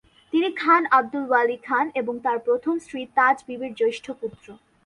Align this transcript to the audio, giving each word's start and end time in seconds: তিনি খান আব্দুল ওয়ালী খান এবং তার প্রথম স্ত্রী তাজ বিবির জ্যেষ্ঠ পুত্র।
তিনি 0.33 0.49
খান 0.61 0.81
আব্দুল 0.97 1.25
ওয়ালী 1.29 1.57
খান 1.67 1.85
এবং 1.95 2.13
তার 2.25 2.37
প্রথম 2.47 2.73
স্ত্রী 2.85 3.01
তাজ 3.17 3.37
বিবির 3.47 3.73
জ্যেষ্ঠ 3.79 4.05
পুত্র। 4.21 4.45